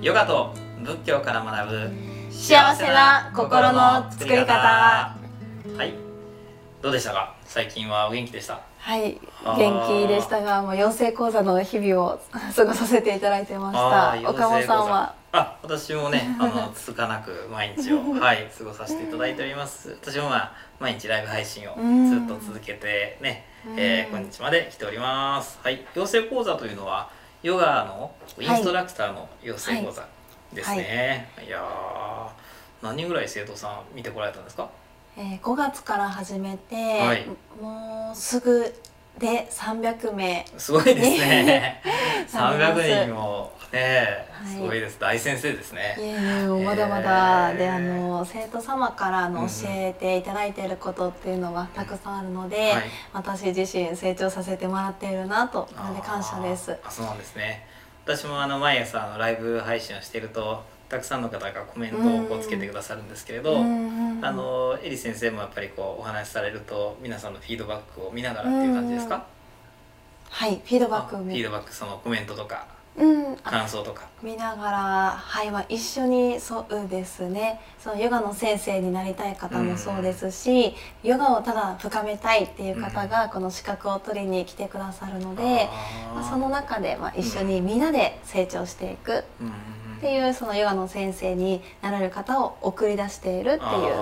[0.00, 0.52] ヨガと
[0.82, 1.90] 仏教から学ぶ
[2.30, 4.52] 幸せな心の作り方。
[4.52, 5.14] は
[5.84, 5.94] い。
[6.82, 7.34] どうでしたか？
[7.44, 8.60] 最近はお元気でした？
[8.78, 9.18] はい。
[9.44, 12.20] 元気でしたがもう養成講座の日々を
[12.54, 13.78] 過ごさせていただいてまし
[14.24, 14.30] た。
[14.30, 15.14] 岡本さんは？
[15.32, 19.90] あ私もね あのつかなく毎日を はい過ごさせていただいております。
[20.02, 22.26] 私もまあ毎日ライブ配信をうん。
[22.28, 24.22] ずっと続けてね、えーうん。
[24.22, 25.58] 今日まで来ております。
[25.62, 25.84] はい。
[25.94, 27.08] 養成講座というのは
[27.46, 30.04] ヨガのインストラクターの養成講座
[30.52, 34.68] ですね、い、やー何人ぐらい生徒さん見てこられたんですか？
[35.16, 37.24] えー5月から始めて、はい。
[37.62, 38.74] もうすぐ
[39.18, 40.44] で300名。
[40.58, 41.80] すごいですね。
[42.34, 42.80] なります。
[42.80, 44.28] 300人もね。
[44.32, 44.54] はい。
[44.54, 44.98] すごいです。
[44.98, 45.96] 大先生ですいね
[46.64, 47.76] まだまだで、えー。
[47.76, 52.82] あの生徒様からあのうん教えていただいていることっていうのがたくさんあるので、はい。
[53.12, 56.76] 私自身成長させてもらっているなとなんで感謝です。
[56.84, 57.66] あそうなんですね。
[58.04, 69.26] 私もあの毎朝あのライブ配信をしているとたくさんの方がコメントをこうつけてくださるんですけれど、うんあのエリ先生もやっぱりこうお話しされると皆さんのフィードバックを見ながらっていう感じですか、
[70.30, 72.66] はいフィードバックを見ィードバックそのコメントとか
[72.98, 74.06] うん、あ感想とか。
[74.22, 74.78] 見ながら
[75.18, 77.60] はいまあ一緒にそうですね。
[77.78, 85.68] そのヨガの先生になりたい方もそうですし、ヨガをただ深めたいっていう方がこの資格を取りに来てくださるので、
[86.14, 89.46] まあ、その中でまあ一緒にみんなで成長していくうん。
[89.46, 89.52] うん
[89.96, 93.60] っていうそのヨガの先生になれる方を送り出しているっていう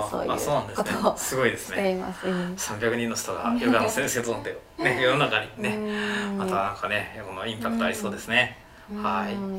[0.09, 2.27] そういうことをすごいですしてねいます。
[2.27, 2.53] うん。
[2.55, 5.75] 300人の人がヨガの先生となってね 世の中にね。
[5.75, 6.37] うん。
[6.37, 8.57] またなんかねこのインパクトありそうですね、
[8.93, 9.33] はい。
[9.33, 9.57] うん。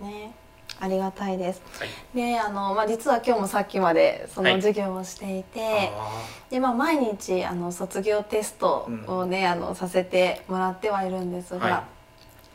[0.00, 0.34] ね。
[0.80, 1.62] ありがたいです。
[1.78, 1.88] はい。
[2.14, 4.62] であの、まあ、実は今日もさっきまでそのはい。
[4.62, 11.84] 授業をしていて、あでまあ、毎日あの卒業テストをね、あのさせてもらってはいるんですが、は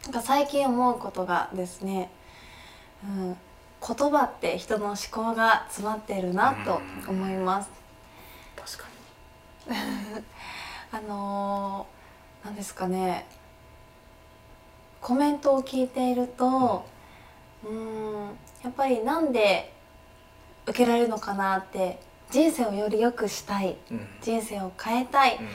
[0.06, 2.10] なんか最近思うことがですね、
[3.04, 3.38] うん、
[3.86, 7.70] 言葉って人の思考が詰まっているなと思います。
[8.56, 8.90] ー確か
[10.92, 13.26] あのーなんですかね
[15.04, 16.86] コメントを聞いていると
[17.64, 18.28] うーん
[18.64, 19.74] やっぱりなんで
[20.66, 22.00] 受けられるのかなって
[22.32, 24.08] 人生をより良くしたいに、うん。
[24.22, 25.48] 人生を変えたいうん。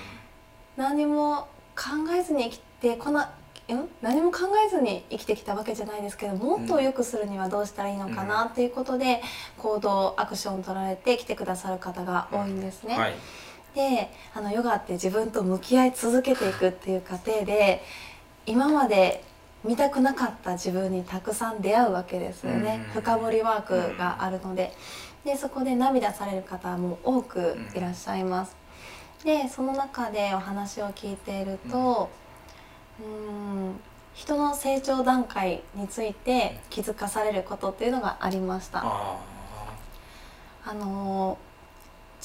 [0.76, 1.84] 何も考
[2.16, 9.22] えずに生きてこな、ん、何も考えずに生きてきたわけじゃないですけどもっと良くするにはどうしたらいいのかなっていうことで
[9.56, 12.98] 行動アクションを取られて来てくださる方が多いんですね。
[12.98, 13.14] はい。
[13.74, 17.82] であのヨガって自分と向き合い続けていくっていう過程で
[18.46, 19.24] 今まで
[19.64, 23.02] 見たくなかった自分にたくさん出会うわけですよね、うん。
[23.02, 24.72] 深掘りワークがあるので。
[25.24, 28.56] でそこで涙される方も多くいらっしゃいます。
[29.24, 32.08] でその中でお話を聞いていると
[33.00, 33.80] うん
[34.14, 38.80] 人の成長段階について気づかされることっていうのがありました。
[38.84, 39.16] あ
[40.64, 41.48] あのー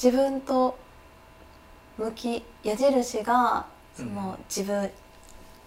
[0.02, 0.76] 自分と
[1.96, 4.90] 向き矢印がその自分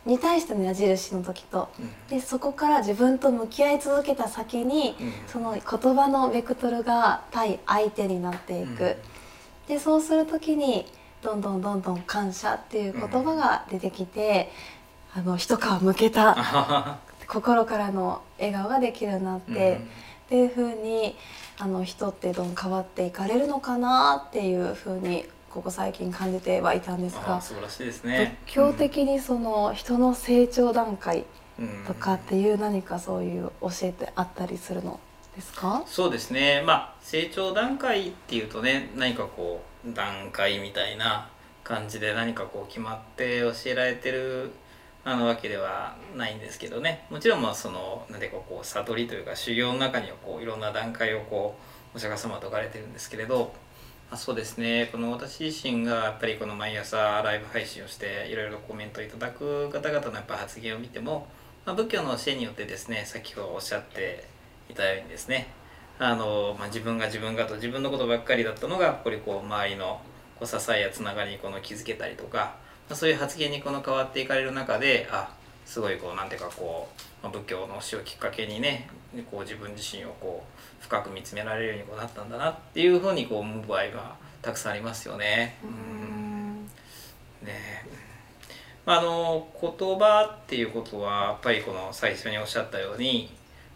[0.07, 1.69] に対しての矢印の時と
[2.09, 5.13] でそこから自分と向き合い続けた先にうん。
[5.27, 8.95] その言葉のベクトルが対相手になっていく、
[9.67, 10.85] でそうする時に
[11.21, 14.51] どんどんどんどん感謝っていう言葉が出てきて、
[15.13, 19.71] あの一皮むけたあ 心からの笑顔ができるようになっーて。
[19.73, 19.89] うん。
[20.27, 21.15] っていう風に
[21.57, 31.25] あの人ってどん変わっていかれるのかなっていう風にここ最近感じてはいたんですが素晴らしいです仏ね教的にその人の成長段階
[31.59, 31.85] うん。
[31.87, 34.99] とかっていう何かそういう教えてあったりするの
[35.35, 35.83] ですか？
[35.87, 36.63] そうですね。
[36.65, 41.29] まあ成長段階っていうとね何かこう段階みたいな
[41.63, 44.51] 感じで何かこう決まって教えられてる
[45.03, 47.05] あのわけではないんですけどね。
[47.09, 51.55] もちろんまあその何ていうかこう悟りというか修行の中にはこういろんな段階をこ
[51.93, 53.49] うお釈迦様と置かれてるんですけれど、ま
[54.09, 54.87] あ、そうですね。
[54.91, 61.27] この私自身がやっぱりこの毎朝ライブ配信をしていろいろコメントいただく方々のやっぱ発言を見ても、
[61.65, 64.23] まあ、仏教の教えによってですね先ほどおっしゃって
[64.69, 65.47] いたようにですね
[65.99, 69.99] あの、まあ、自分が自分がと自分のことばっかりだったのがやっぱりこう周りの
[70.39, 72.55] こう支えやつながりにこの気づけたりとか、
[72.87, 75.29] まあ、そういう発言にこの変わっていかれる中であ
[75.67, 78.89] すごいこうなんていうかこう、まあ、仏教の教えをきっかけにね
[79.29, 85.57] こう自分自身をこう深く見つめられるようになったんだなっていうふうにこう思う場合がたくさんありますよね。
[85.63, 86.65] うん
[87.43, 87.85] ねえ
[88.85, 93.29] まあ、あの言葉っていうことはやっぱりこの最初におっしゃったように、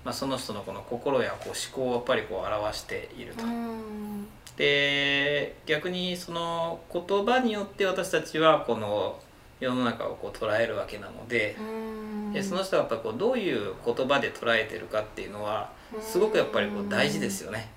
[0.05, 3.43] まあ、その人のこの心やこう思考をやっぱりこう表していると。
[3.43, 4.27] うん
[4.57, 9.19] で逆にその言葉によって私たちはこの
[9.62, 12.34] 世の中をこう捉えるわけなのでうん。
[12.34, 15.72] でその人がやっぱこうどういう言葉で捉えてるかっていうのは
[16.02, 17.69] すごくやっぱりこう大事ですよね。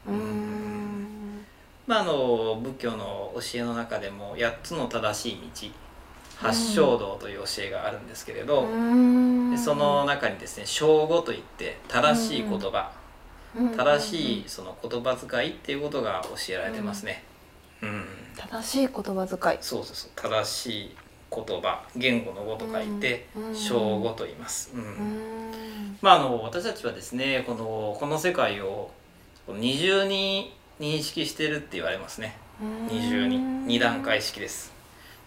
[1.86, 5.68] まあ、あの仏教の教えの中でも8つの正しい道
[6.48, 9.50] 八正道という教えがあるんですけれど、うん。
[9.50, 12.92] でその中にですね正語といって正しい言葉、
[13.76, 17.24] 正しいその言葉遣いっていうことが教えられてますね。
[17.82, 18.04] うん、
[18.36, 19.58] 正しい言葉遣い。
[19.60, 20.10] そうそうそう。
[20.16, 20.96] 正しい
[21.34, 24.72] 言葉言語の語と書いてうん正語と言います。
[26.00, 28.90] まあ、あの私たちはですねこのこの世界を
[29.48, 32.36] 二重に認識してるって言われますね。
[32.88, 33.38] 二重に。
[33.38, 34.72] 二段階式です。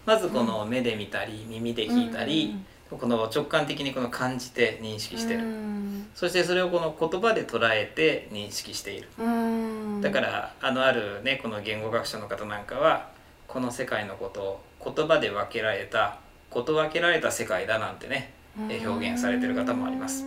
[0.06, 2.56] まずこの目で見たり耳で聞いたり、
[2.90, 6.06] この直感的にこの感じて認識してる、うん。
[6.14, 9.08] そしてそれをこの言葉で捉えて認識している。
[9.18, 10.00] うん。
[10.00, 13.10] だからあのあるねこの言語学者の方なんかは
[13.46, 16.18] この世界のことを言葉で分けられた
[16.50, 18.32] こと分けられた世界だなんてね
[18.68, 20.26] え表現されてる方もあります。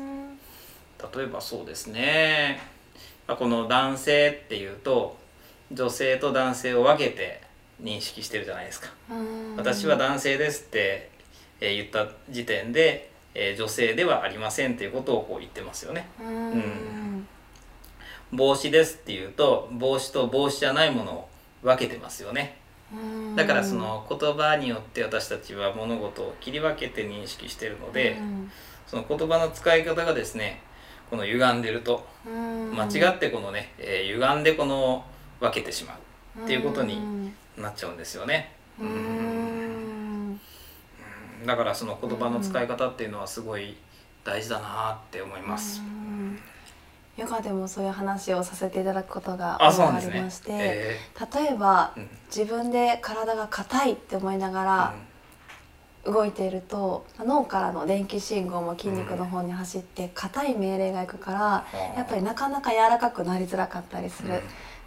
[1.15, 2.59] 例えばそうですね。
[3.27, 5.17] まあこの男性っていうと
[5.71, 7.41] 女性と男性を分けて
[7.81, 8.89] 認識してるじゃないですか。
[9.09, 9.55] うん。
[9.57, 11.09] 私は男性ですって、
[11.59, 16.07] えー言った時点で、えー女性ではありませんっていうことをこう言ってますよね。
[16.21, 17.27] うん。
[18.31, 21.29] 帽子ですっていうと帽子と帽子じゃないものを
[21.63, 22.55] 分けてますよね。
[22.55, 22.60] うん
[23.35, 28.51] だからその言葉によって私たちは物事を切り分けて認識してるのでうん。
[28.85, 30.61] その言葉の使い方がですね
[31.09, 32.75] この歪んでるとうん。
[32.75, 35.05] 間違ってこのね、えー歪んでこの
[35.39, 35.93] 分けてしま
[36.43, 38.53] っていうことになっちゃうんですよね。
[38.79, 40.33] ううん。
[40.33, 40.39] ん
[41.45, 43.75] だからその言葉の使い方っていうのはすごい
[44.23, 45.81] 大事だなって思います。
[47.17, 50.47] うんヨガでもそういう話をさせていただくことがあ、りまして、。
[50.49, 50.97] え
[51.33, 54.93] 例えばーうん自分で体が硬いって思いながら
[56.05, 61.97] 動いていると脳からの電気信号も筋肉の方に走って硬い命令がいくからうん。
[61.97, 64.41] やっぱりなかなか柔らかくなりづらかったりする、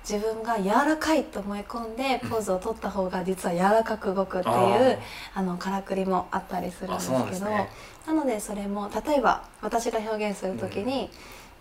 [0.08, 4.98] 自分が柔らかいと思い込んでポーズを取った方が実は柔らかく動くっていう
[5.34, 7.68] あのからくりもあったりするんですけどね。
[8.06, 11.10] なのでそれも例えば私が表現する時に、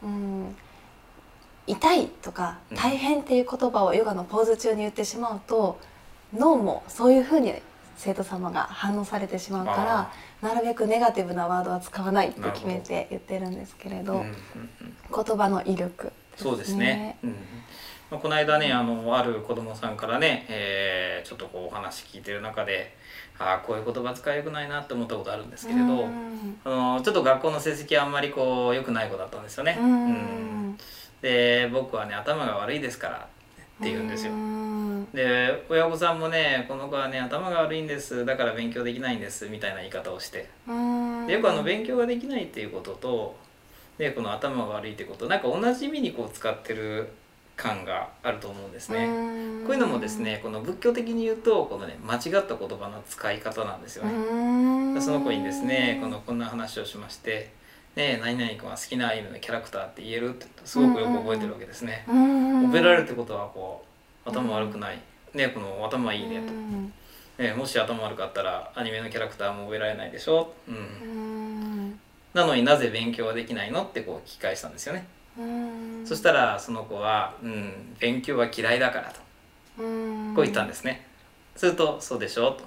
[0.04, 0.56] うん。
[1.66, 2.78] 痛いとかうん。
[2.78, 5.80] 大変っていう言葉をヨガのポーズ中に言ってしまうと
[6.34, 7.54] 脳もそういうふうに
[7.96, 9.72] 生徒様が反応されてしまうか
[10.42, 14.36] らなるべくネガティブなワードは使わないって決めて言ってるんですけれどうんうんうん
[15.26, 17.18] 言葉の威力そうですね。
[17.24, 17.36] うん。
[18.10, 22.96] まあ、この間ねあのある子供さんからね、えーちょっとこうお話聞いてる中で
[23.40, 26.58] ああこういう言葉使いよくないなって思ったことあるんですけれど、うん。
[26.64, 29.78] あのちょっと学校の成績あんまりこう良くない子だったんですよね。
[29.80, 30.06] ううん
[30.72, 30.78] ん。
[31.22, 33.20] で僕はね頭が悪いですからっ
[33.82, 34.34] て言うんですよ。
[34.34, 35.08] うん。
[35.14, 38.26] で親御さんもねこの子はね頭が悪いんです。
[38.26, 40.50] だから勉強できないんですみたいな言い方をして。
[40.68, 41.28] うん。
[41.28, 43.36] でよくあの勉強ができないっていうことと
[43.98, 47.10] でこの頭が悪いってことなんか同じ意味にこう使ってる
[47.56, 49.06] 感があると思うんですね。
[49.66, 54.14] こういうのもですねこの仏教的に言うとこのね間違った言葉の使い方なんですよね。
[54.14, 55.02] うん。
[55.02, 57.52] その子にですねこのこんな話をしまして
[57.96, 62.06] 「ねえ何々君は好きなアニメのキャラクターって言える?」ってすごくよく覚えてるわけですね。
[62.08, 63.86] うん覚えられるってことはこ
[64.26, 65.00] う頭悪くない、
[65.34, 66.94] ねこの頭いいねと、うん
[67.38, 70.76] ねもし頭悪かったらアニメのキャラクターも覚えられないでしょ、うん。
[70.76, 72.00] うん。
[72.34, 75.06] なのになぜ勉強はできないのってこう聞き返したんですよね、
[75.38, 75.73] うん
[76.06, 79.14] そしたらその子は「うん勉強は嫌いだから」
[79.78, 79.84] と。
[79.84, 80.34] うん。
[80.36, 81.06] こう言ったんですね、
[81.56, 82.66] すると「そうでしょ」と。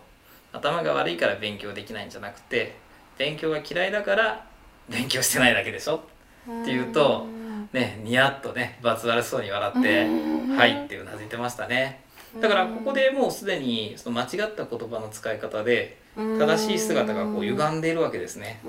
[0.53, 2.77] 頭が悪いから勉強できないんじゃなくて
[3.19, 4.47] 勉強が嫌いだから
[4.89, 5.97] 勉強してないだけでしょ。
[5.97, 7.27] って言うと
[7.73, 10.57] ねニヤッとね罰悪そうに笑って「うん。
[10.57, 12.01] はい」ってうなずいてましたね。
[12.41, 18.61] だからここでもうすでにその間違った言葉の使い方で正しい姿がこう歪んでいるわけですね。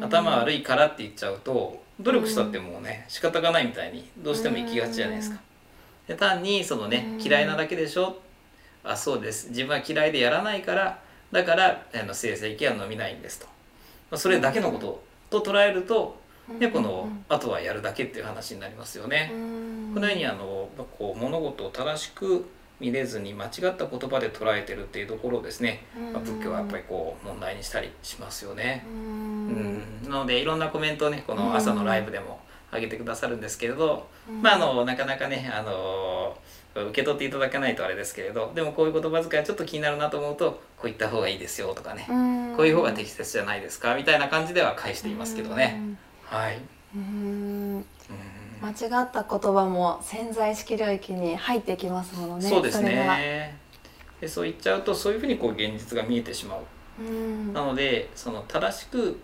[0.00, 5.40] 頭悪いからって言っちゃうと努力したってもうね仕方がないみたいにどうしても行きがちじゃないですか。
[6.06, 7.20] で単にそのねうん。
[7.20, 8.16] 嫌いなだけでしょ？
[8.84, 9.48] あそうです。
[9.48, 11.00] 自分は嫌いでやらないから
[11.32, 13.46] だからあの成績は伸びないんですと、
[14.10, 16.18] まあ、それだけのことと捉えると
[16.58, 19.30] でこのあとはやるだけっていう話になりますよね。
[19.92, 22.46] このようにあのこう物事を正しく
[22.80, 28.86] 見れずに間違った言葉で捉えてるっていうところをですね、まあ、仏教はやっぱりこう問題にしたりしますよね。
[29.58, 30.10] うん。
[30.10, 32.40] なのでいろんなコメントをねこの朝のライブでも
[32.72, 34.06] 上げてくださるんですけれど、
[34.42, 36.36] まああのなかなかねあの
[36.74, 42.06] 受け取っていただかないとあれですけれどでもこういう言葉遣いちょっと気になるなと思うとこう言った方がいいですよとかね、
[42.56, 45.96] こういう方が適切じゃないですかみたいな感じでは返していますけどね。
[46.24, 46.58] はい、
[46.94, 47.02] うん。
[47.02, 47.84] うん。
[48.60, 53.56] 間違った言葉も潜在意識領域に入ってきますものねそうですね。
[54.20, 56.60] でそう言っちゃうとそういうふうにこう現実が見えてしまう。
[57.00, 57.52] うん。
[57.52, 59.18] なのでその正しく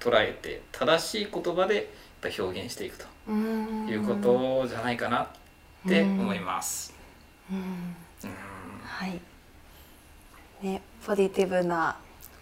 [0.00, 3.88] 捉えて正しい言葉でやっぱ表現していくとうん。
[3.88, 5.28] いうことじゃないかなっ
[5.88, 6.94] て思います。
[8.84, 9.20] はい。
[10.62, 11.96] ね、ポジティブな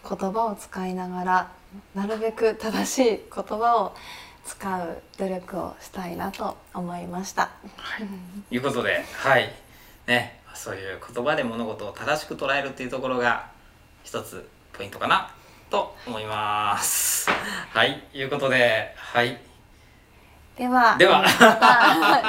[0.09, 1.53] 言葉を使いながら、
[1.95, 3.95] なるべく正しい言葉を
[4.45, 7.51] 使う努力をしたいなと思いました。
[8.49, 9.53] ということではい。
[10.07, 13.51] ねそういう言葉で物事を正しく捉えるっていうところが
[14.03, 15.31] 一つポイントかな
[15.71, 17.31] と思います。
[17.73, 19.39] はいいうことではい
[20.57, 21.29] では、ではま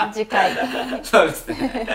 [0.08, 0.52] た次回。
[1.02, 1.88] そうですね。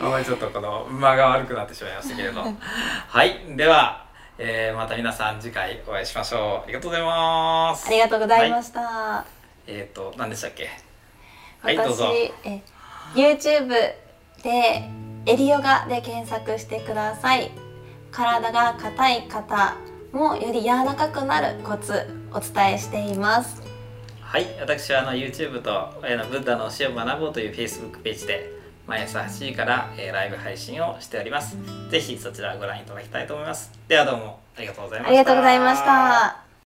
[0.00, 2.42] あまりちょっとこの間が悪くなってしまいましたけれど。
[2.42, 3.38] はい。
[3.50, 4.04] では、
[4.38, 6.64] えーまた皆さん次回お会いしましょう。
[6.64, 7.86] ありがとうございます。
[7.86, 9.24] ありがとうございまはした。
[9.68, 10.68] えっ、と、何でしたっけ？
[11.62, 12.12] はい、どう私ぞ。
[12.44, 12.60] え
[13.14, 13.68] YouTube
[14.42, 14.88] で
[15.26, 17.50] エリヨガで検索してください
[18.10, 19.74] 体が硬い方
[20.12, 23.62] もより柔らかくなるコツお伝えしています
[24.20, 24.46] はい。
[24.60, 28.52] 私はあの YouTube と、えー、ブッダの教えを学ぼうという Facebook ページで
[28.86, 31.56] 毎朝8時から、えーライブ配信をしております。
[31.90, 33.70] ぜひそちらをご覧いただきたいと思います。
[33.88, 35.08] ではどうもありがとうございました。
[35.08, 36.47] ありがとうございました